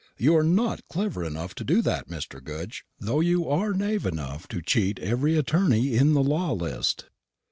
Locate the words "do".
1.63-1.83